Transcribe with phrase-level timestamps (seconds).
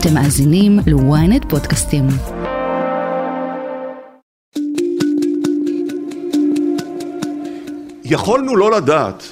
[0.00, 2.06] אתם מאזינים ל-ynet פודקאסטים.
[8.04, 9.22] יכולנו לא לדעת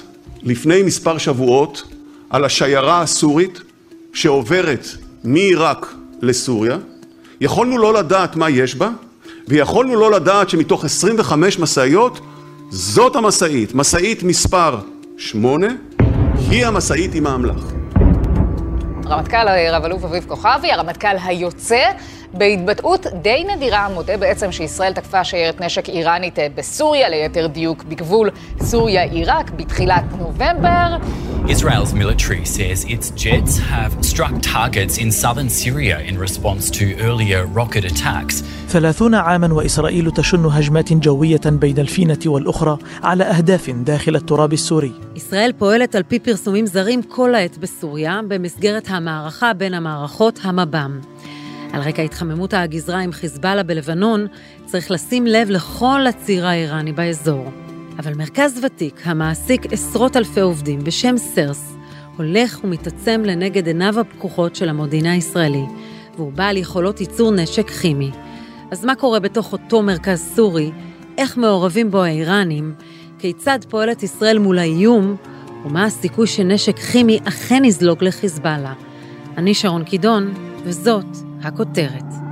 [0.43, 1.83] לפני מספר שבועות
[2.29, 3.61] על השיירה הסורית
[4.13, 4.87] שעוברת
[5.23, 6.77] מעיראק לסוריה,
[7.41, 8.89] יכולנו לא לדעת מה יש בה,
[9.47, 12.19] ויכולנו לא לדעת שמתוך 25 משאיות,
[12.69, 14.79] זאת המשאית, משאית מספר
[15.17, 15.67] 8,
[16.49, 17.76] היא המשאית עם האמל"ח.
[19.09, 21.83] רמטכ"ל רב-אלוף אביב כוכבי, הרמטכ"ל היוצא,
[22.36, 28.30] בהתבטאות די נדירה מודה בעצם שישראל תקפה שיירת נשק איראנית בסוריה, ליתר דיוק בגבול
[28.62, 30.96] סוריה-עיראק, בתחילת נובמבר.
[31.46, 37.46] Israel's military says its jets have struck targets in southern Syria in response to earlier
[37.46, 38.44] rocket attacks.
[38.68, 45.52] ثلاثون عاما وإسرائيل تشن هجمات جوية بين الفينة والأخرى على أهداف داخل التراب السوري ישראל
[45.58, 51.00] פועלת על פי פרסומים זרים כל העת בסוריה, במסגרת המערכה בין המערכות המב"ם.
[51.73, 54.27] על רקע התחממות הגזרה עם חיזבאללה בלבנון,
[54.65, 57.51] צריך לשים לב לכל הציר האיראני באזור.
[57.99, 61.73] אבל מרכז ותיק, המעסיק עשרות אלפי עובדים בשם סרס,
[62.17, 65.63] הולך ומתעצם לנגד עיניו הפקוחות של המודיעין הישראלי,
[66.15, 68.11] והוא בעל יכולות ייצור נשק כימי.
[68.71, 70.71] אז מה קורה בתוך אותו מרכז סורי?
[71.17, 72.73] איך מעורבים בו האיראנים?
[73.19, 75.15] כיצד פועלת ישראל מול האיום?
[75.65, 78.73] ומה הסיכוי שנשק כימי אכן יזלוג לחיזבאללה?
[79.37, 82.26] אני שרון קידון, וזאת הכותרת.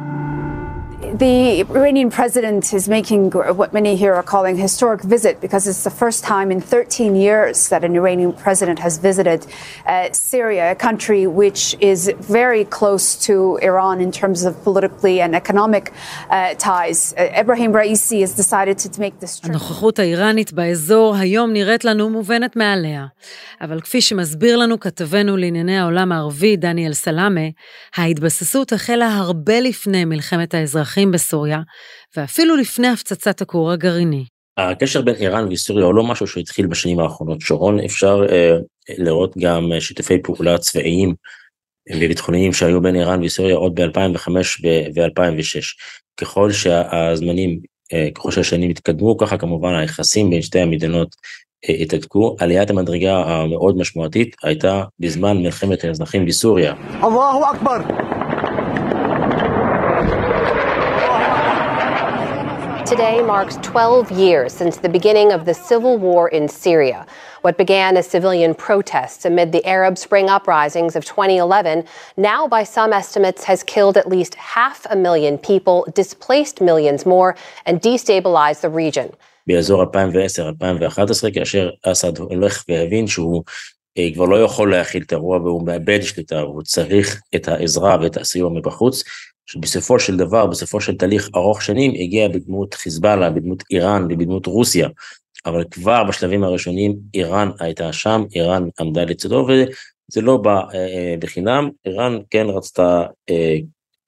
[1.15, 5.83] The Iranian president is making what many here are calling a historic visit because it's
[5.83, 9.47] the first time in 13 years that an Iranian president has visited
[9.87, 15.35] uh, Syria, a country which is very close to Iran in terms of politically and
[15.35, 15.93] economic
[16.31, 17.13] uh, ties.
[17.19, 19.51] Uh, Ibrahim Raisi has decided to make this trip.
[19.51, 23.07] הנוכחות האיראנית באזור היום נראית לנו מובנת מאליה.
[23.61, 27.41] אבל כפי שמסביר לנו כתבנו לענייני העולם הערבי, דניאל סלאמה,
[27.97, 31.60] ההתבססות החלה הרבה לפני מלחמת האזרחים בסוריה,
[32.18, 34.26] ואפילו לפני הפצצת הכור הגרעיני.
[34.58, 37.42] הקשר בין איראן וסוריה הוא לא משהו שהתחיל בשנים האחרונות.
[37.42, 38.58] שרון, אפשר אה,
[38.98, 41.14] לראות גם שיתופי פעולה צבאיים
[41.94, 44.30] וביטחוניים שהיו בין איראן וסוריה עוד ב-2005
[44.96, 45.62] ו-2006.
[46.18, 47.60] ככל שהזמנים,
[47.94, 51.16] אה, ככל שהשנים התקדמו, ככה כמובן היחסים בין שתי המדינות
[51.70, 52.36] אה, התהדקו.
[52.40, 56.74] עליית המדרגה המאוד משמעותית הייתה בזמן מלחמת האזרחים בסוריה.
[57.04, 57.78] אללהו אכבר!
[62.95, 67.05] Today marks 12 years since the beginning of the civil war in Syria.
[67.43, 71.85] What began as civilian protests amid the Arab Spring uprisings of 2011
[72.17, 77.37] now, by some estimates, has killed at least half a million people, displaced millions more,
[77.67, 79.11] and destabilized the region.
[79.47, 83.43] באזור 2010-2011, כאשר אסד הולך והבין שהוא
[83.99, 88.17] אה, כבר לא יכול להכיל את האירוע והוא מאבד שליטה, הוא צריך את העזרה ואת
[88.17, 89.03] הסיוע מבחוץ,
[89.46, 94.90] שבסופו של דבר, בסופו של תהליך ארוך שנים, הגיע בדמות חיזבאללה, בדמות איראן ובדמות רוסיה.
[95.46, 101.16] אבל כבר בשלבים הראשונים איראן הייתה שם, איראן עמדה לצדו, וזה לא בא אה, אה,
[101.20, 103.58] בחינם, איראן כן רצתה אה,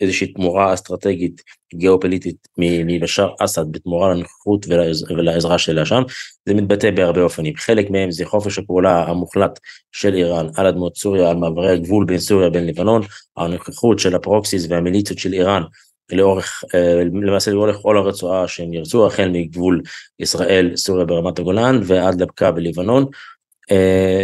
[0.01, 1.41] איזושהי תמורה אסטרטגית
[1.75, 4.65] גיאופוליטית מבשאר אסד בתמורה לנוכחות
[5.09, 6.01] ולעזרה שלה שם,
[6.45, 7.55] זה מתבטא בהרבה אופנים.
[7.55, 9.59] חלק מהם זה חופש הפעולה המוחלט
[9.91, 13.01] של איראן על אדמות סוריה, על מעברי הגבול בין סוריה לבין לבנון,
[13.37, 15.63] הנוכחות של הפרוקסיס והמיליציות של איראן
[16.11, 19.81] לאורך, אה, למעשה לאורך כל הרצועה שהם ירצו, החל מגבול
[20.19, 23.05] ישראל, סוריה ברמת הגולן ועד לבקעה בלבנון,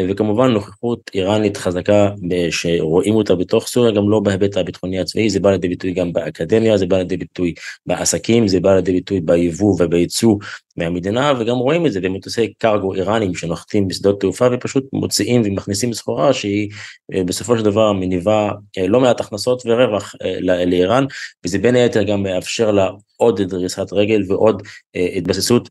[0.10, 2.10] וכמובן נוכחות איראנית חזקה
[2.50, 6.78] שרואים אותה בתוך סוריה גם לא בהיבט הביטחוני הצבאי זה בא לידי ביטוי גם באקדמיה
[6.78, 7.54] זה בא לידי ביטוי
[7.86, 10.36] בעסקים זה בא לידי ביטוי ביבוא ובייצוא
[10.78, 16.34] מהמדינה וגם רואים את זה במטוסי קרגו איראנים שנוחתים בשדות תעופה ופשוט מוציאים ומכניסים סחורה
[16.34, 16.70] שהיא
[17.14, 21.06] אה, בסופו של דבר מניבה אה, לא מעט הכנסות ורווח לאיראן
[21.46, 24.64] וזה בין היתר גם מאפשר לה עוד דריסת רגל ועוד
[25.16, 25.70] התבססות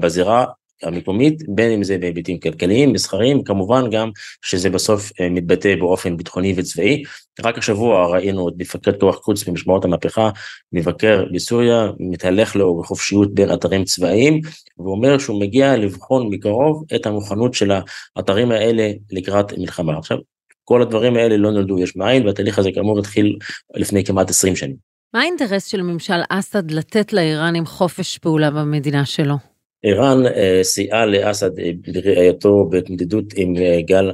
[0.00, 0.44] בזירה
[0.82, 4.10] המקומית, בין אם זה בהיבטים כלכליים, מסחריים, כמובן גם
[4.42, 7.02] שזה בסוף אה, מתבטא באופן ביטחוני וצבאי.
[7.44, 10.30] רק השבוע ראינו את מפקד כוח קודס במשמעות המהפכה,
[10.72, 14.40] מבקר בסוריה, מתהלך לו בחופשיות בין אתרים צבאיים,
[14.78, 17.72] ואומר שהוא מגיע לבחון מקרוב את המוכנות של
[18.16, 19.98] האתרים האלה לקראת מלחמה.
[19.98, 20.18] עכשיו,
[20.64, 23.38] כל הדברים האלה לא נולדו יש מאין, והתהליך הזה כאמור התחיל
[23.74, 24.76] לפני כמעט 20 שנים.
[25.14, 29.55] מה האינטרס של ממשל אסד לתת לאיראנים חופש פעולה במדינה שלו?
[29.84, 34.12] איראן אה, סייעה לאסד אה, בראייתו בהתמודדות עם אה, גל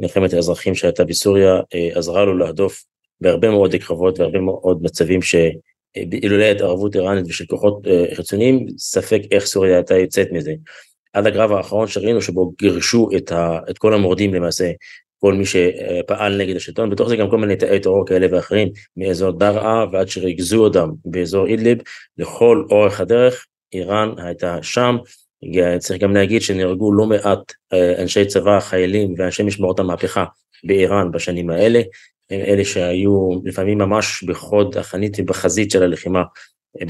[0.00, 1.60] מלחמת האזרחים שהייתה בסוריה,
[1.94, 2.84] עזרה לו להדוף
[3.20, 9.76] בהרבה מאוד קרבות והרבה מאוד מצבים שאילולא התערבות איראנית ושל כוחות חיצוניים, ספק איך סוריה
[9.76, 10.54] הייתה יוצאת מזה.
[11.12, 14.70] עד הקרב האחרון שראינו שבו גירשו את, ה, את כל המורדים למעשה
[15.18, 19.30] כל מי שפעל נגד השלטון, בתוך זה גם כל מיני תאי טרור כאלה ואחרים, מאזור
[19.30, 21.78] דרעה ועד שריכזו אותם באזור אידליב,
[22.18, 24.96] לכל אורך הדרך, איראן הייתה שם,
[25.78, 30.24] צריך גם להגיד שנהרגו לא מעט אה, אנשי צבא, חיילים ואנשי משמרות המהפכה
[30.64, 31.80] באיראן בשנים האלה,
[32.30, 36.22] הם אלה שהיו לפעמים ממש בחוד החנית ובחזית של הלחימה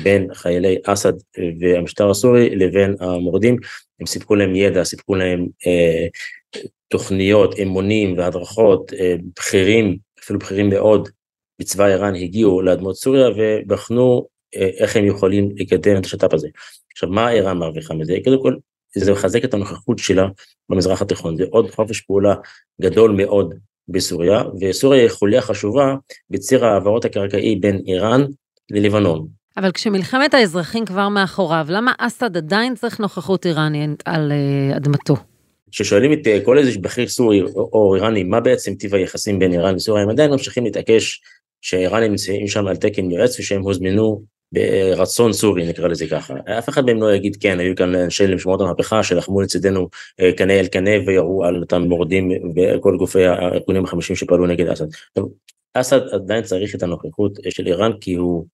[0.02, 1.12] בין חיילי אסד
[1.61, 3.56] והמשטר הסורי לבין המורדים,
[4.00, 6.06] הם סיפקו להם ידע, סיפקו להם אה,
[6.88, 11.08] תוכניות, אמונים והדרכות, אה, בכירים, אפילו בכירים מאוד,
[11.58, 16.49] בצבא איראן הגיעו לאדמות סוריה ובחנו אה, איך הם יכולים לקדם את השת"פ הזה.
[16.93, 18.16] עכשיו, מה איראן מרוויחה מזה?
[18.25, 18.56] קודם כל,
[18.94, 20.26] זה מחזק את הנוכחות שלה
[20.69, 22.34] במזרח התיכון, זה עוד חופש פעולה
[22.82, 23.54] גדול מאוד
[23.88, 25.94] בסוריה, וסוריה היא חוליה חשובה
[26.31, 28.25] בציר העברות הקרקעי בין איראן
[28.70, 29.26] ללבנון.
[29.56, 35.16] אבל כשמלחמת האזרחים כבר מאחוריו, למה אסד עדיין צריך נוכחות איראנית על uh, אדמתו?
[35.70, 39.75] כששואלים את אה, כל איזה בכיר סורי או איראני, מה בעצם טיב היחסים בין איראן
[39.75, 41.20] לסוריה, הם עדיין ממשיכים להתעקש
[41.60, 44.22] שהאיראנים נמצאים שם על תקן יועץ ושהם הוזמנו
[44.52, 46.34] ברצון סורי נקרא לזה ככה.
[46.58, 49.88] אף אחד מהם לא יגיד כן, היו כאן אנשי משמעות המהפכה שלחמו לצידנו
[50.20, 54.84] אה, קנה אל קנה וירו על אותם מורדים וכל גופי הארגונים החמישים שפעלו נגד אסד.
[55.75, 58.46] אסד עדיין צריך את הנוכחות של איראן כי הוא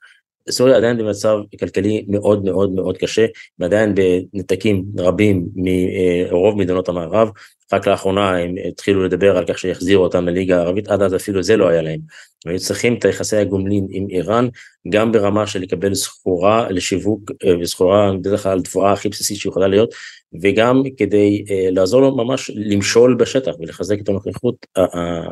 [0.50, 3.26] סוריה עדיין במצב כלכלי מאוד מאוד מאוד קשה,
[3.58, 7.30] ועדיין בנתקים רבים מרוב מדינות המערב.
[7.72, 11.56] רק לאחרונה הם התחילו לדבר על כך שיחזירו אותם לליגה הערבית, עד אז אפילו זה
[11.56, 12.00] לא היה להם.
[12.44, 14.48] הם היו צריכים את היחסי הגומלין עם איראן,
[14.88, 19.94] גם ברמה של לקבל סחורה לשיווק, אה, וסחורה בדרך כלל תבואה הכי בסיסית שיכולה להיות,
[20.42, 24.66] וגם כדי uh, לעזור לו ממש למשול בשטח ולחזק את הנוכחות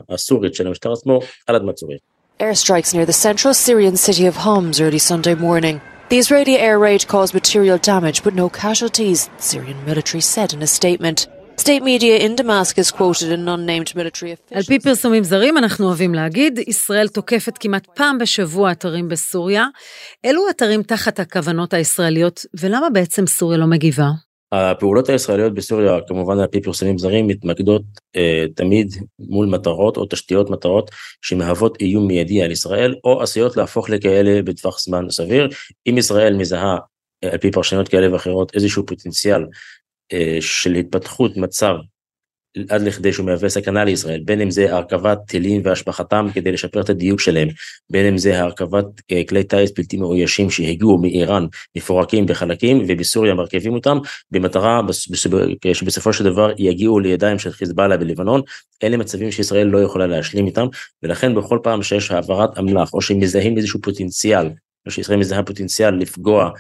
[0.08, 1.98] הסורית של המשטר עצמו על אדמת סוריה.
[2.38, 5.80] Airstrikes near the central Syrian city of Homs early Sunday morning.
[6.10, 10.62] The Israeli air raid caused material damage but no casualties, the Syrian military said in
[10.62, 11.26] a statement.
[11.56, 14.56] State media in Damascus quoted an unnamed military official.
[14.56, 19.66] על פי פרסומים זרים, אנחנו אוהבים להגיד, ישראל תוקפת כמעט פעם בשבוע אתרים בסוריה.
[20.24, 24.25] אלו אתרים תחת הכוונות הישראליות, ולמה בעצם סוריה לא מגיבה?
[24.52, 27.82] הפעולות הישראליות בסוריה, כמובן על פי פרסומים זרים, מתמקדות
[28.16, 30.90] אה, תמיד מול מטרות או תשתיות מטרות
[31.22, 35.48] שמהוות איום מיידי על ישראל, או עשויות להפוך לכאלה בטווח זמן סביר.
[35.88, 36.78] אם ישראל מזהה,
[37.24, 39.46] אה, על פי פרשנויות כאלה ואחרות, איזשהו פוטנציאל
[40.12, 41.74] אה, של התפתחות מצב
[42.68, 46.90] עד לכדי שהוא מהווה סכנה לישראל, בין אם זה הרכבת טילים והשבחתם כדי לשפר את
[46.90, 47.48] הדיוק שלהם,
[47.90, 53.74] בין אם זה הרכבת אה, כלי טיס בלתי מאוישים שהגיעו מאיראן מפורקים בחלקים ובסוריה מרכיבים
[53.74, 53.98] אותם,
[54.30, 54.80] במטרה
[55.72, 58.40] שבסופו של דבר יגיעו לידיים של חיזבאללה בלבנון,
[58.82, 60.66] אלה מצבים שישראל לא יכולה להשלים איתם,
[61.02, 64.46] ולכן בכל פעם שיש העברת אמל"ח או שמזהים איזשהו פוטנציאל,
[64.86, 66.50] או שישראל מזהה פוטנציאל לפגוע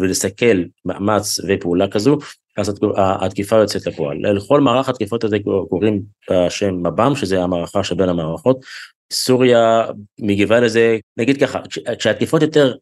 [0.00, 2.18] ולסכל מאמץ ופעולה כזו,
[2.56, 4.36] אז התקיפה יוצאת לפועל.
[4.36, 5.36] לכל מערך התקיפות הזה
[5.68, 8.64] קוראים בשם מב"ם, שזה המערכה שבין המערכות.
[9.12, 9.86] סוריה
[10.20, 11.60] מגיבה לזה, נגיד ככה,
[11.98, 12.74] כשהתקיפות יותר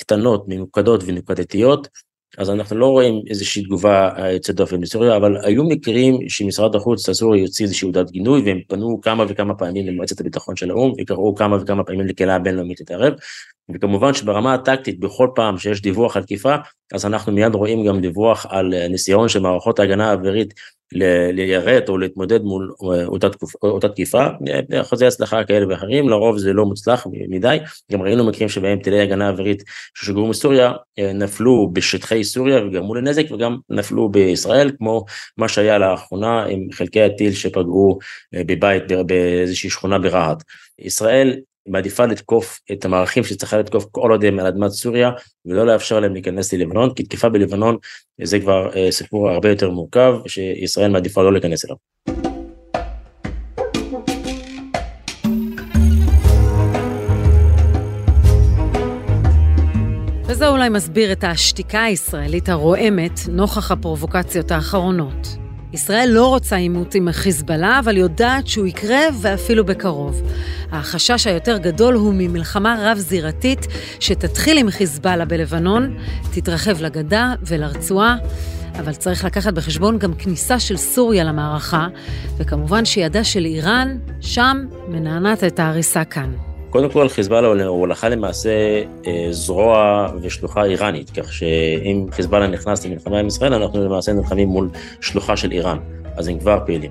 [0.00, 1.88] קטנות, ממוקדות ונקודתיות,
[2.38, 7.40] אז אנחנו לא רואים איזושהי תגובה יוצאת דופן בסוריה, אבל היו מקרים שמשרד החוץ הסורי
[7.40, 11.56] יוציא איזושהי עודת גינוי, והם פנו כמה וכמה פעמים למועצת הביטחון של האו"ם, וקראו כמה
[11.62, 13.12] וכמה פעמים לקהילה הבינלאומית להתערב,
[13.74, 16.54] וכמובן שברמה הטקטית, בכל פעם שיש דיווח על תקיפה,
[16.92, 20.54] אז אנחנו מיד רואים גם דיווח על ניסיון של מערכות ההגנה האווירית
[20.92, 24.26] ליירט או להתמודד מול אה, אותה, תקופ, אותה תקיפה,
[24.80, 27.58] אחוזי הצלחה כאלה ואחרים, לרוב זה לא מוצלח מדי,
[27.92, 29.62] גם ראינו מקרים שבהם טילי הגנה אווירית
[29.94, 35.04] ששוגרו מסוריה אה, נפלו בשטחי סוריה וגרמו לנזק וגם נפלו בישראל, כמו
[35.36, 37.98] מה שהיה לאחרונה עם חלקי הטיל שפגעו
[38.34, 40.42] אה, בבית באיזושהי שכונה ברהט.
[40.78, 41.36] ישראל
[41.68, 45.10] מעדיפה לתקוף את המערכים שצריכה לתקוף כל עוד הם על אדמת סוריה
[45.46, 47.76] ולא לאפשר להם להיכנס ללבנון, כי תקיפה בלבנון
[48.22, 51.76] זה כבר אה, סיפור הרבה יותר מורכב שישראל מעדיפה לא להיכנס אליו.
[60.26, 65.43] וזה אולי מסביר את השתיקה הישראלית הרועמת נוכח הפרובוקציות האחרונות.
[65.74, 70.22] ישראל לא רוצה עימות עם החיזבאללה, אבל יודעת שהוא יקרה ואפילו בקרוב.
[70.72, 73.66] החשש היותר גדול הוא ממלחמה רב-זירתית
[74.00, 75.96] שתתחיל עם חיזבאללה בלבנון,
[76.32, 78.16] תתרחב לגדה ולרצועה.
[78.78, 81.88] אבל צריך לקחת בחשבון גם כניסה של סוריה למערכה,
[82.36, 86.53] וכמובן שידה של איראן שם מנענעת את ההריסה כאן.
[86.74, 88.50] קודם כל חיזבאללה הוא הלכה למעשה
[89.06, 94.68] אה, זרוע ושלוחה איראנית, כך שאם חיזבאללה נכנס למלחמה עם ישראל, אנחנו למעשה נלחמים מול
[95.00, 95.78] שלוחה של איראן,
[96.16, 96.90] אז הם כבר פעילים.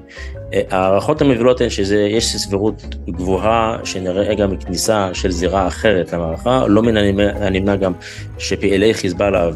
[0.70, 6.98] ההערכות המובילות הן שיש סבירות גבוהה שנראה גם כניסה של זירה אחרת למערכה, לא מן
[7.18, 7.94] הנמנע גם
[8.38, 9.50] שפעילי חיזבאללה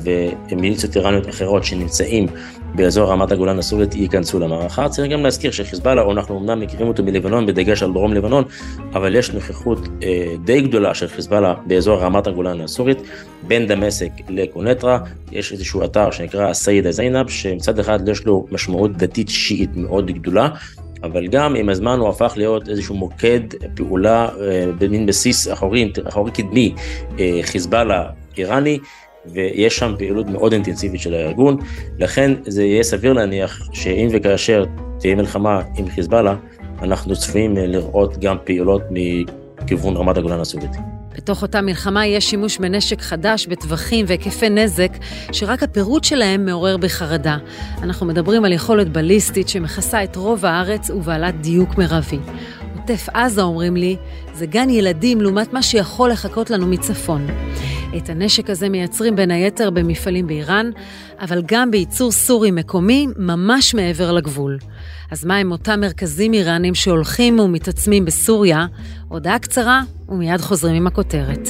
[0.52, 2.28] ומיליציות איראניות אחרות שנמצאים
[2.76, 4.90] באזור רמת הגולן הסורית ייכנסו למערכה.
[4.90, 8.44] צריך גם להזכיר שחיזבאללה, אנחנו אמנם מכירים אותו מלבנון, בדגש על דרום לבנון,
[8.94, 12.98] אבל יש נוכחות אה, די גדולה של חיזבאללה באזור רמת הגולן הסורית,
[13.48, 15.00] בין דמשק לקונטרה,
[15.32, 20.50] יש איזשהו אתר שנקרא סיידה זיינב, שמצד אחד יש לו משמעות דתית שיעית מאוד גדולה,
[21.04, 23.40] אבל גם עם הזמן הוא הפך להיות איזשהו מוקד
[23.76, 26.74] פעולה אה, במין בסיס אחורי, אחורי קדמי,
[27.20, 28.80] אה, חיזבאללה איראני,
[29.26, 31.58] ויש שם פעילות מאוד אינטנסיבית של הארגון,
[32.00, 34.66] לכן זה יהיה סביר להניח שאם וכאשר
[35.00, 36.36] תהיה מלחמה עם חיזבאללה,
[36.82, 40.97] אנחנו צפויים לראות גם פעולות מכיוון רמת הגולן הסובייטי.
[41.28, 44.92] בתוך אותה מלחמה יש שימוש בנשק חדש בטווחים והיקפי נזק,
[45.32, 47.38] שרק הפירוט שלהם מעורר בחרדה.
[47.84, 52.20] אנחנו מדברים על יכולת בליסטית שמכסה את רוב הארץ ובעלת דיוק מרבי.
[52.76, 53.96] עוטף עזה, אומרים לי,
[54.34, 57.28] זה גן ילדים לעומת מה שיכול לחכות לנו מצפון.
[57.98, 60.70] את הנשק הזה מייצרים בין היתר במפעלים באיראן,
[61.22, 64.58] אבל גם בייצור סורי מקומי ממש מעבר לגבול.
[65.12, 68.66] אז מה עם אותם מרכזים איראנים שהולכים ומתעצמים בסוריה?
[69.08, 71.50] הודעה קצרה ומיד חוזרים עם הכותרת.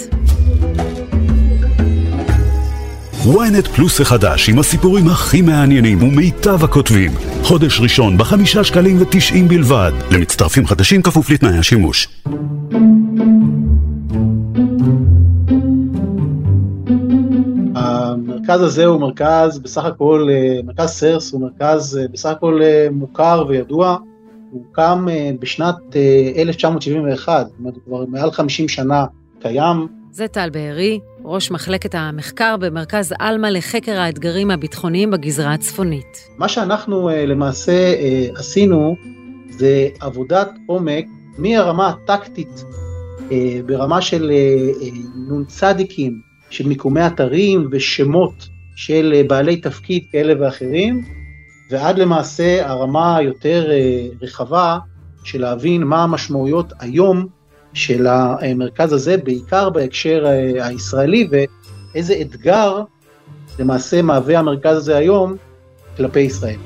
[3.27, 7.12] ynet פלוס החדש עם הסיפורים הכי מעניינים ומיטב הכותבים.
[7.44, 9.92] חודש ראשון בחמישה שקלים ותשעים בלבד.
[10.12, 12.08] למצטרפים חדשים כפוף לתנאי השימוש.
[18.50, 22.88] המרכז הזה הוא מרכז בסך הכל, אה, מרכז סרס הוא מרכז אה, בסך הכל אה,
[22.92, 23.98] מוכר וידוע,
[24.51, 25.08] הוא הוקם
[25.39, 25.75] בשנת
[26.38, 29.06] 1971, זאת אומרת הוא כבר מעל 50 שנה
[29.42, 29.88] קיים.
[30.12, 36.27] זה טל בארי, ראש מחלקת המחקר במרכז עלמה לחקר האתגרים הביטחוניים בגזרה הצפונית.
[36.38, 37.94] מה שאנחנו למעשה
[38.36, 38.96] עשינו
[39.50, 41.06] זה עבודת עומק
[41.38, 42.63] מהרמה הטקטית
[43.66, 44.32] ברמה של
[45.30, 51.06] נ"צים של מיקומי אתרים ושמות של אה, בעלי תפקיד כאלה ואחרים,
[51.72, 54.77] ועד למעשה הרמה היותר אה, רחבה
[55.24, 57.27] של להבין מה המשמעויות היום
[57.74, 62.82] של המרכז הזה, בעיקר בהקשר אה, הישראלי, ואיזה אתגר
[63.60, 65.36] למעשה מהווה המרכז הזה היום
[65.98, 66.58] כלפי ישראל.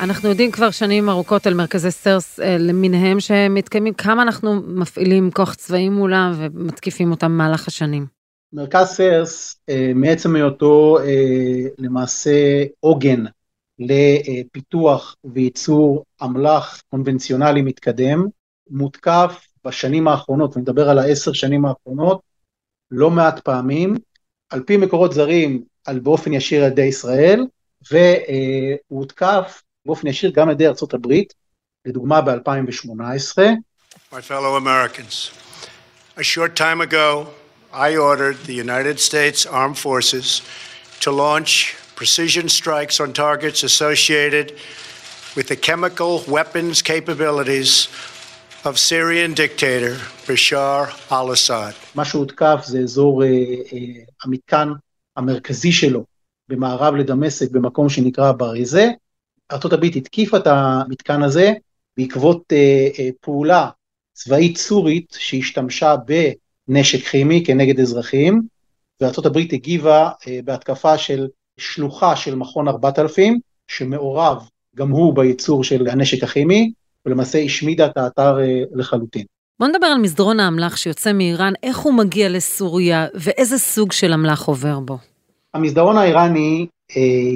[0.00, 5.54] אנחנו יודעים כבר שנים ארוכות על מרכזי סטרס אה, למיניהם שמתקיימים, כמה אנחנו מפעילים כוח
[5.54, 8.06] צבאי מולם ומתקיפים אותם במהלך השנים?
[8.52, 13.24] מרכז סרס, אה, מעצם היותו אה, למעשה עוגן
[13.78, 18.26] לפיתוח וייצור אמל"ח קונבנציונלי מתקדם,
[18.70, 22.20] מותקף בשנים האחרונות, אני מדבר על העשר שנים האחרונות,
[22.90, 23.94] לא מעט פעמים,
[24.50, 27.46] על פי מקורות זרים, על באופן ישיר על ידי ישראל,
[27.90, 31.34] והוא הותקף באופן ישיר גם על ידי ארצות הברית,
[31.86, 33.38] לדוגמה ב-2018.
[34.12, 35.30] My fellow Americans,
[36.16, 37.26] a short time ago,
[37.72, 40.42] I ordered the United States Armed Forces
[41.00, 44.46] to launch precision strikes on targets associated
[45.36, 47.88] with the chemical weapons capabilities
[48.64, 51.74] of Syrian dictator Bashar al-Assad.
[51.94, 54.68] מה שהותקף זה אזור אה, אה, המתקן
[55.16, 56.04] המרכזי שלו
[56.48, 58.90] במערב לדמשק במקום שנקרא בריזה,
[59.52, 61.52] ארה"ב התקיפה את המתקן הזה
[61.96, 63.68] בעקבות אה, אה, פעולה
[64.12, 65.94] צבאית סורית שהשתמשה
[66.68, 68.42] בנשק כימי כנגד אזרחים,
[69.00, 76.24] וארה"ב הגיבה אה, בהתקפה של שלוחה של מכון 4000, שמעורב גם הוא בייצור של הנשק
[76.24, 76.72] הכימי,
[77.06, 78.36] ולמעשה השמידה את האתר
[78.74, 79.24] לחלוטין.
[79.60, 84.42] בוא נדבר על מסדרון האמל"ח שיוצא מאיראן, איך הוא מגיע לסוריה ואיזה סוג של אמל"ח
[84.46, 84.98] עובר בו.
[85.54, 86.66] המסדרון האיראני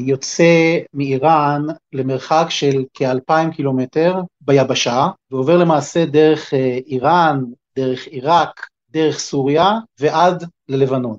[0.04, 1.62] יוצא מאיראן
[1.92, 7.44] למרחק של כאלפיים קילומטר ביבשה, ועובר למעשה דרך אה, איראן,
[7.76, 11.16] דרך עיראק, דרך סוריה ועד ללבנון.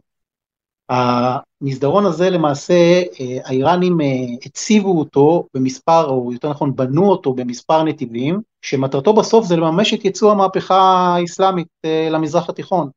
[0.90, 2.74] המסדרון הזה למעשה
[3.20, 3.98] אה, האיראנים
[4.46, 10.06] הציבו אותו במספר, או יותר נכון בנו אותו במספר נתיבים, שמטרתו בסוף זה לממש את
[10.06, 10.82] יצוא המהפכה
[11.16, 11.68] האסלאמית
[12.12, 12.90] למזרח התיכון.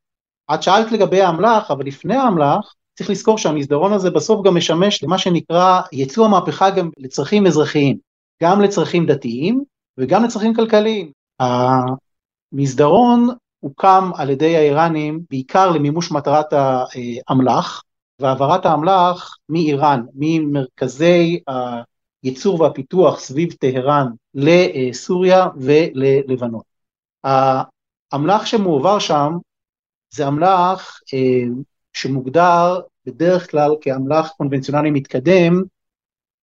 [0.54, 5.18] את שאלת לגבי האמל"ח, אבל לפני האמל"ח, צריך לזכור שהמסדרון הזה בסוף גם משמש למה
[5.18, 7.98] שנקרא יצוא המהפכה גם לצרכים אזרחיים,
[8.42, 9.64] גם לצרכים דתיים
[9.98, 11.12] וגם לצרכים כלכליים.
[12.52, 13.28] המסדרון
[13.60, 17.82] הוקם על ידי האיראנים בעיקר למימוש מטרת האמל"ח,
[18.18, 21.40] והעברת האמל"ח מאיראן, ממרכזי
[22.22, 26.62] הייצור והפיתוח סביב טהרן לסוריה וללבנון.
[27.24, 29.32] האמל"ח שמועבר שם
[30.10, 31.44] זה אמל"ח אה,
[31.92, 35.62] שמוגדר בדרך כלל כאמל"ח קונבנציונלי מתקדם,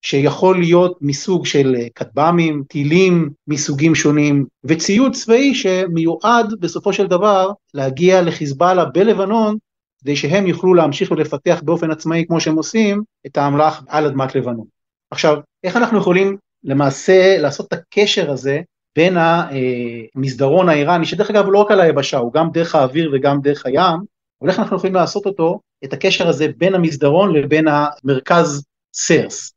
[0.01, 8.22] שיכול להיות מסוג של כטב"מים, טילים מסוגים שונים, וציוד צבאי שמיועד בסופו של דבר להגיע
[8.22, 9.58] לחיזבאללה בלבנון,
[10.01, 14.65] כדי שהם יוכלו להמשיך ולפתח באופן עצמאי כמו שהם עושים את האמל"ח על אדמת לבנון.
[15.12, 18.62] עכשיו, איך אנחנו יכולים למעשה לעשות את הקשר הזה
[18.96, 23.41] בין המסדרון האיראני, שדרך אגב הוא לא רק על היבשה, הוא גם דרך האוויר וגם
[23.41, 24.00] דרך הים,
[24.41, 29.53] אבל איך אנחנו יכולים לעשות אותו, את הקשר הזה בין המסדרון לבין המרכז סרס.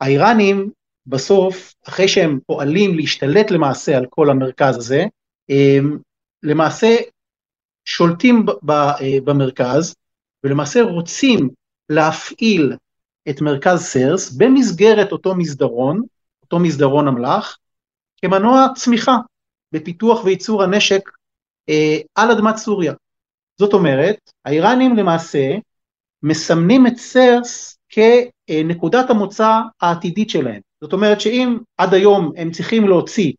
[0.00, 0.70] האיראנים
[1.06, 5.04] בסוף, אחרי שהם פועלים להשתלט למעשה על כל המרכז הזה,
[5.48, 5.98] הם
[6.42, 6.96] למעשה
[7.84, 8.46] שולטים
[9.24, 9.94] במרכז,
[10.44, 11.48] ולמעשה רוצים
[11.88, 12.76] להפעיל
[13.28, 16.02] את מרכז סרס במסגרת אותו מסדרון,
[16.42, 17.56] אותו מסדרון אמל"ח,
[18.16, 19.16] כמנוע צמיחה
[19.72, 21.10] בפיתוח וייצור הנשק
[21.68, 22.92] אה, על אדמת סוריה.
[23.58, 25.56] זאת אומרת, האיראנים למעשה
[26.22, 30.60] מסמנים את סרס כנקודת המוצא העתידית שלהם.
[30.80, 33.32] זאת אומרת שאם עד היום הם צריכים להוציא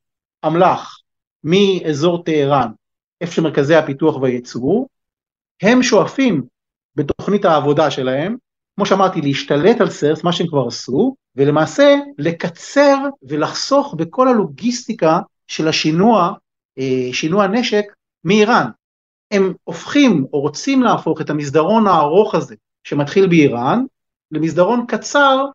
[0.46, 1.00] אמל"ח
[1.44, 2.72] מאזור טהרן,
[3.22, 4.88] איפה שמרכזי הפיתוח והייצור,
[5.62, 6.44] הם שואפים
[6.96, 8.36] בתוכנית העבודה שלהם,
[8.76, 15.68] כמו שאמרתי, להשתלט על סרס, מה שהם כבר עשו, ולמעשה לקצר ולחסוך בכל הלוגיסטיקה של
[15.68, 16.34] השינוע,
[16.80, 17.86] אה, שינוע נשק
[18.24, 18.70] מאיראן.
[19.32, 23.84] הם הופכים או רוצים להפוך את המסדרון הארוך הזה שמתחיל באיראן
[24.32, 25.46] למסדרון קצר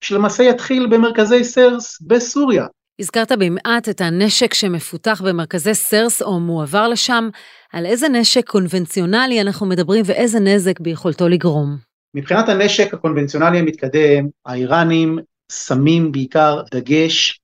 [0.00, 2.66] שלמעשה יתחיל במרכזי סרס בסוריה.
[3.00, 7.28] הזכרת במעט את הנשק שמפותח במרכזי סרס או מועבר לשם,
[7.72, 11.76] על איזה נשק קונבנציונלי אנחנו מדברים ואיזה נזק ביכולתו לגרום.
[12.14, 15.18] מבחינת הנשק הקונבנציונלי המתקדם, האיראנים
[15.52, 17.40] שמים בעיקר דגש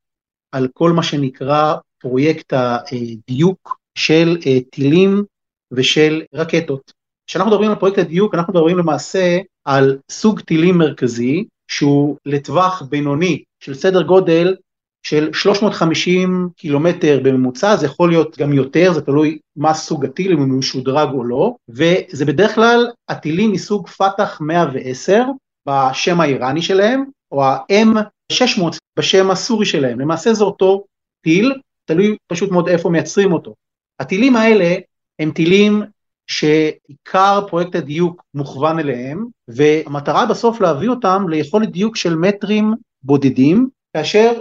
[0.52, 5.24] על כל מה שנקרא פרויקט הדיוק של אה, טילים
[5.72, 6.92] ושל רקטות.
[7.26, 13.42] כשאנחנו מדברים על פרויקט הדיוק, אנחנו מדברים למעשה על סוג טילים מרכזי, שהוא לטווח בינוני
[13.60, 14.56] של סדר גודל
[15.02, 20.38] של 350 קילומטר בממוצע, זה יכול להיות גם יותר, זה תלוי מה סוג הטיל, אם
[20.38, 25.22] הוא משודרג או לא, וזה בדרך כלל הטילים מסוג פת"ח 110,
[25.68, 28.62] בשם האיראני שלהם, או ה-M600
[28.98, 30.84] בשם הסורי שלהם, למעשה זה אותו
[31.24, 33.54] טיל, תלוי פשוט מאוד איפה מייצרים אותו.
[34.00, 34.74] הטילים האלה
[35.18, 35.82] הם טילים
[36.26, 44.32] שעיקר פרויקט הדיוק מוכוון אליהם, והמטרה בסוף להביא אותם ליכולת דיוק של מטרים בודדים, כאשר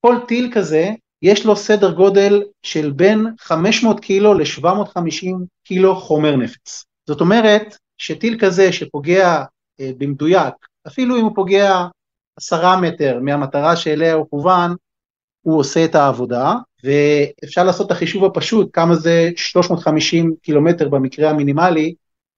[0.00, 0.90] כל טיל כזה
[1.22, 6.84] יש לו סדר גודל של בין 500 קילו ל-750 קילו חומר נפץ.
[7.06, 9.44] זאת אומרת שטיל כזה שפוגע
[9.80, 10.54] אה, במדויק,
[10.86, 11.86] אפילו אם הוא פוגע
[12.36, 14.74] עשרה מטר מהמטרה שאליה הוא כוון,
[15.42, 21.94] הוא עושה את העבודה, ואפשר לעשות את החישוב הפשוט, כמה זה 350 קילומטר במקרה המינימלי,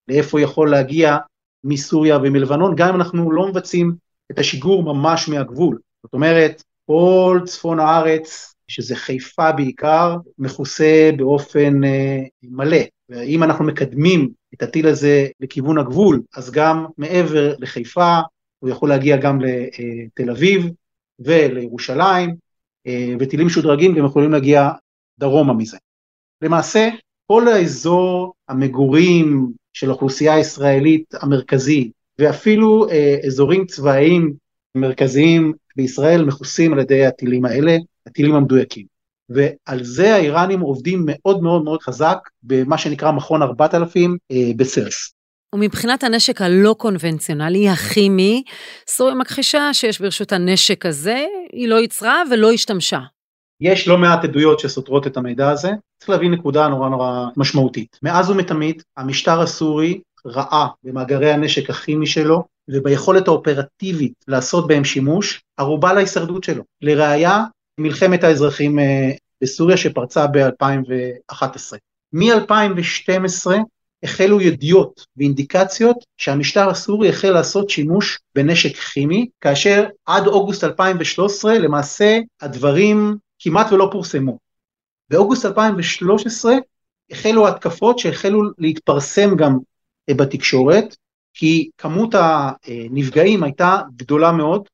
[0.09, 1.17] לאיפה יכול להגיע
[1.65, 3.95] מסוריה ומלבנון, גם אם אנחנו לא מבצעים
[4.31, 5.79] את השיגור ממש מהגבול.
[6.03, 12.79] זאת אומרת, כל צפון הארץ, שזה חיפה בעיקר, מכוסה באופן אה, מלא.
[13.09, 18.19] ואם אנחנו מקדמים את הטיל הזה לכיוון הגבול, אז גם מעבר לחיפה,
[18.59, 20.67] הוא יכול להגיע גם לתל אביב
[21.19, 22.35] ולירושלים, אה,
[23.21, 24.71] וטילים משודרגים גם יכולים להגיע
[25.19, 25.77] דרומה מזה.
[26.43, 26.89] למעשה,
[27.27, 34.35] כל האזור המגורים של האוכלוסייה הישראלית המרכזי, ואפילו אה, אזורים צבאיים
[34.75, 38.87] מרכזיים בישראל מכוסים על ידי הטילים האלה, הטילים המדויקים.
[39.29, 45.13] ועל זה האיראנים עובדים מאוד מאוד מאוד חזק במה שנקרא מכון 4000 אה, בסרס.
[45.55, 48.43] ומבחינת הנשק הלא קונבנציונלי, הכימי,
[48.89, 53.01] סוריה מכחישה שיש ברשות הנשק הזה, היא לא ייצרה ולא השתמשה.
[53.61, 57.99] יש לא מעט עדויות שסותרות את המידע הזה, צריך להבין נקודה נורא נורא משמעותית.
[58.03, 65.93] מאז ומתמיד המשטר הסורי ראה במאגרי הנשק הכימי שלו וביכולת האופרטיבית לעשות בהם שימוש, ערובה
[65.93, 66.63] להישרדות שלו.
[66.83, 67.45] לראיה,
[67.81, 69.11] מלחמת האזרחים אה,
[69.43, 71.77] בסוריה שפרצה ב-2011.
[72.13, 73.51] מ-2012
[74.03, 82.19] החלו ידיעות ואינדיקציות שהמשטר הסורי החל לעשות שימוש בנשק כימי, כאשר עד אוגוסט 2013 למעשה
[82.41, 84.39] הדברים כמעט ולא פורסמו.
[85.11, 86.55] באוגוסט 2013
[87.11, 89.59] החלו התקפות שהחלו להתפרסם גם
[90.09, 90.97] אה, בתקשורת,
[91.35, 94.69] כי כמות הנפגעים הייתה גדולה מאוד,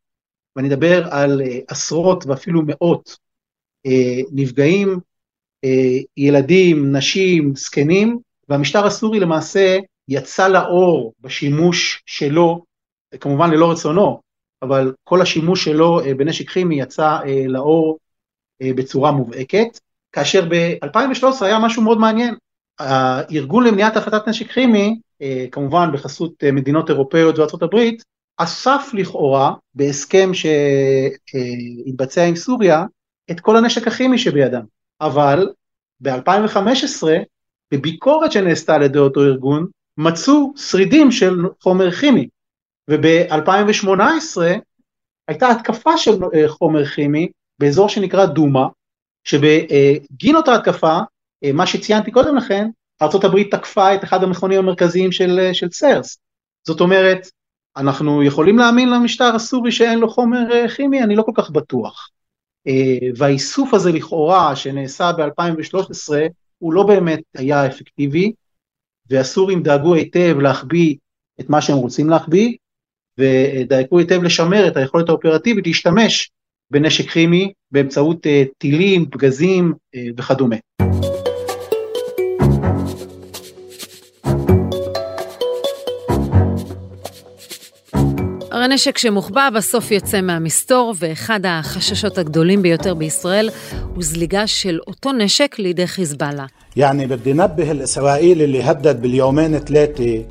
[0.57, 3.17] ואני אדבר על אה, עשרות ואפילו מאות
[3.87, 5.01] אה, נפגעים,
[6.17, 9.79] ילדים, נשים, זקנים, והמשטר הסורי למעשה
[10.09, 12.65] יצא לאור בשימוש שלו,
[13.21, 14.21] כמובן ללא רצונו,
[14.63, 17.99] אבל כל השימוש שלו בנשק כימי יצא לאור
[18.63, 19.79] בצורה מובהקת,
[20.13, 22.35] כאשר ב-2013 היה משהו מאוד מעניין,
[22.79, 25.01] הארגון למניעת הפחתת נשק כימי,
[25.53, 28.03] כמובן בחסות מדינות אירופאיות הברית,
[28.37, 32.85] אסף לכאורה בהסכם שהתבצע עם סוריה
[33.31, 34.63] את כל הנשק הכימי שבידם,
[35.01, 35.49] אבל
[36.01, 37.07] ב-2015
[37.77, 39.67] בביקורת שנעשתה על ידי אותו ארגון
[39.99, 42.29] מצאו שרידים של חומר כימי
[42.91, 44.43] וב-2018
[45.29, 48.67] הייתה התקפה של אה, חומר כימי באזור שנקרא דומה
[49.25, 50.99] שבגין אותה התקפה
[51.45, 52.69] אה, מה שציינתי קודם לכן
[53.03, 56.19] ארה"ב תקפה את אחד המכונים המרכזיים של, אה, של סרס
[56.67, 57.29] זאת אומרת
[57.77, 61.03] אנחנו יכולים להאמין למשטר הסורי שאין לו חומר כימי?
[61.03, 62.11] אני לא כל כך בטוח.
[63.17, 66.13] והאיסוף הזה לכאורה שנעשה ב-2013
[66.65, 68.33] הוא לא באמת היה אפקטיבי,
[69.11, 70.97] והסורים דאגו היטב להחביא
[71.41, 72.57] את מה שהם רוצים להחביא,
[73.19, 76.31] ודאגו היטב לשמר את היכולת האופרטיבית להשתמש
[76.71, 80.57] בנשק כימי באמצעות אה, טילים, פגזים אה, וכדומה.
[88.64, 93.50] הרי נשק שמוחבא בסוף יוצא מהמסתור, ואחד החששות הגדולים ביותר בישראל
[93.96, 96.46] הוא זליגה של אותו נשק לידי חיזבאללה.
[96.76, 100.24] يعني بدي نبه الإسرائيلي اللي هدد باليومين ثلاثة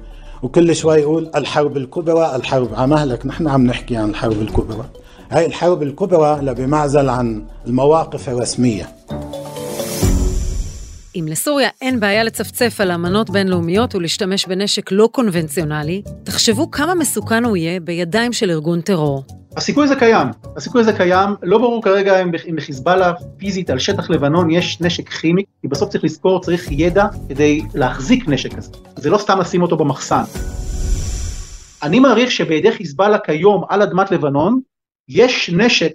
[0.42, 4.84] وكل شوي يقول الحرب الكبرى الحرب عمهلك نحن عم نحكي عن الحرب الكبرى
[5.30, 8.88] هاي الحرب الكبرى لبمعزل عن المواقف الرسمية
[11.15, 17.43] אם לסוריה אין בעיה לצפצף על אמנות בינלאומיות ולהשתמש בנשק לא קונבנציונלי, תחשבו כמה מסוכן
[17.43, 19.23] הוא יהיה בידיים של ארגון טרור.
[19.57, 24.51] הסיכוי הזה קיים, הסיכוי הזה קיים, לא ברור כרגע אם לחיזבאללה פיזית על שטח לבנון
[24.51, 29.17] יש נשק כימי, כי בסוף צריך לזכור, צריך ידע כדי להחזיק נשק כזה, זה לא
[29.17, 30.23] סתם לשים אותו במחסן.
[31.83, 34.59] אני מעריך שבידי חיזבאללה כיום על אדמת לבנון,
[35.09, 35.93] יש נשק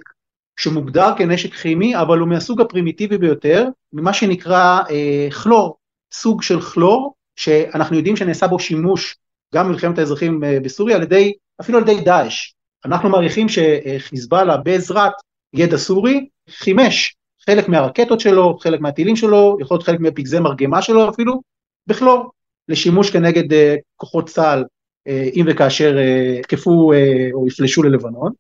[0.59, 5.77] שמוגדר כנשק כימי, אבל הוא מהסוג הפרימיטיבי ביותר, ממה שנקרא אה, כלור,
[6.13, 9.17] סוג של כלור, שאנחנו יודעים שנעשה בו שימוש
[9.55, 12.53] גם במלחמת האזרחים אה, בסוריה, על ידי, אפילו על ידי דאעש.
[12.85, 15.13] אנחנו מעריכים שחיזבאללה בעזרת
[15.55, 17.15] ידע סורי חימש
[17.47, 21.41] חלק מהרקטות שלו, חלק מהטילים שלו, יכול להיות חלק מפגזי מרגמה שלו אפילו,
[21.87, 22.31] בכלור,
[22.69, 23.57] לשימוש כנגד uh,
[23.97, 25.97] כוחות צה"ל uh, אם וכאשר
[26.39, 28.33] יתקפו uh, uh, או יפלשו ללבנון,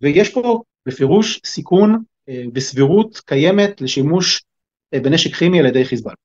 [0.00, 2.02] ויש פה בפירוש סיכון
[2.54, 4.42] וסבירות קיימת לשימוש
[4.94, 6.16] uh, בנשק כימי על ידי חיזבאללה.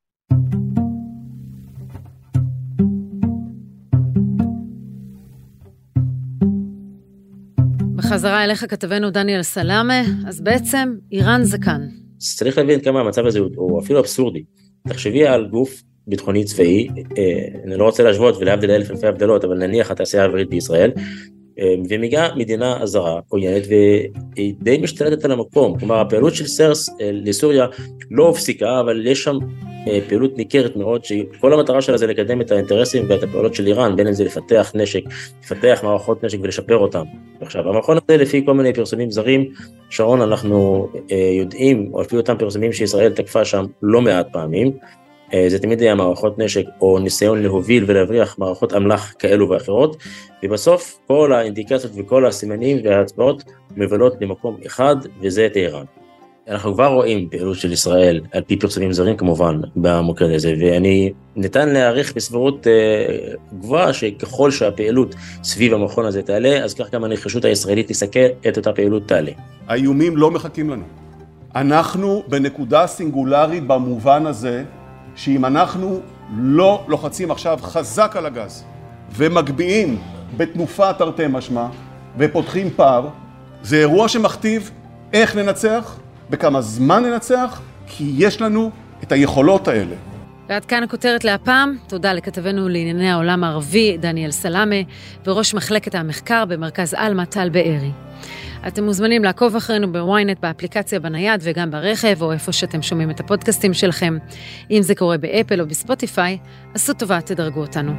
[7.96, 11.88] בחזרה אליך כתבנו דניאל סלאמה, אז בעצם איראן זה כאן.
[12.18, 14.44] צריך להבין כמה המצב הזה הוא, הוא אפילו אבסורדי.
[14.88, 19.58] תחשבי על גוף ביטחוני צבאי, אה, אני לא רוצה להשוות ולהבדיל אלף אלפי הבדלות, אבל
[19.58, 21.04] נניח התעשייה האווירית בישראל, אה,
[21.90, 27.68] ומגיעה מדינה זרה עוינת והיא די משתלטת על המקום, כלומר הפעילות של סרס אה, לסוריה
[28.12, 29.38] לא הופסיקה, אבל יש שם
[29.88, 33.96] אה, פעילות ניכרת מאוד, שכל המטרה שלה זה לקדם את האינטרסים ואת הפעולות של איראן,
[33.96, 35.02] בין אם זה לפתח נשק,
[35.44, 37.04] לפתח מערכות נשק ולשפר אותם.
[37.42, 39.50] עכשיו, המכון הזה לפי כל מיני פרסומים זרים,
[39.90, 44.72] שרון, אנחנו אה, יודעים, או לפי אותם פרסומים שישראל תקפה שם לא מעט פעמים,
[45.48, 49.98] זה תמיד היה מערכות נשק או ניסיון להוביל ולהבריח מערכות אמל"ח כאלו ואחרות,
[50.44, 53.44] ובסוף כל האינדיקציות וכל הסימנים וההצבעות
[53.78, 55.86] מבלות למקום אחד, וזה טהרן.
[56.50, 61.70] אנחנו כבר רואים פעילות של ישראל, על פי פרסומים זרים כמובן, במוקד הזה, ואני ניתן
[61.70, 67.88] להעריך בסבירות אה, גבוהה שככל שהפעילות סביב המכון הזה תעלה, אז כך גם הנחישות הישראלית
[67.88, 69.32] תסכל את אותה פעילות תעלה.
[69.68, 70.84] האיומים לא מחכים לנו.
[71.56, 74.64] אנחנו בנקודה סינגולרית במובן הזה,
[75.20, 76.00] שאם אנחנו
[76.38, 78.64] לא לוחצים עכשיו חזק על הגז,
[79.12, 80.02] ומגביהים
[80.38, 81.68] בתנופה תרתי משמע,
[82.18, 83.08] ופותחים פער,
[83.64, 84.72] זה אירוע שמכתיב
[85.14, 85.96] איך ננצח,
[86.30, 88.72] בכמה זמן ננצח, כי יש לנו
[89.04, 89.96] את היכולות האלה.
[90.50, 91.78] ועד כאן הכותרת להפעם.
[91.88, 94.76] תודה לכתבנו לענייני העולם הערבי, דניאל סלאמה,
[95.26, 97.92] וראש מחלקת המחקר במרכז עלמה, טל בארי.
[98.68, 103.74] אתם מוזמנים לעקוב אחרינו בוויינט, באפליקציה בנייד וגם ברכב, או איפה שאתם שומעים את הפודקאסטים
[103.74, 104.18] שלכם.
[104.72, 106.38] אם זה קורה באפל או בספוטיפיי,
[106.74, 107.92] עשו טובה, תדרגו אותנו.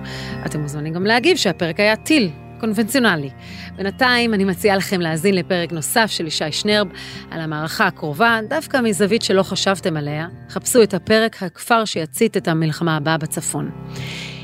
[0.46, 3.30] אתם מוזמנים גם להגיב שהפרק היה טיל, קונבנציונלי.
[3.76, 6.88] בינתיים אני מציעה לכם להאזין לפרק נוסף של ישי שנרב
[7.30, 10.26] על המערכה הקרובה, דווקא מזווית שלא חשבתם עליה.
[10.50, 13.70] חפשו את הפרק הכפר שיצית את המלחמה הבאה בצפון.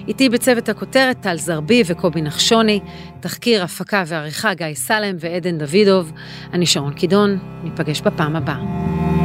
[0.08, 2.80] איתי בצוות הכותרת טל זרבי וקובי נחשוני,
[3.20, 6.12] תחקיר, הפקה ועריכה גיא סלם ועדן דוידוב.
[6.52, 9.15] אני שרון קידון, ניפגש בפעם הבאה.